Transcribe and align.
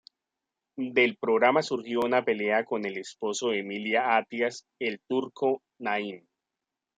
Del 0.77 1.15
programa 1.17 1.61
surgió 1.61 1.99
una 2.03 2.25
pelea 2.25 2.65
con 2.65 2.85
el 2.87 2.97
esposo 2.97 3.49
de 3.49 3.59
Emilia 3.59 4.17
Attias, 4.17 4.65
el 4.79 4.99
Turco 5.07 5.61
Naim. 5.79 6.25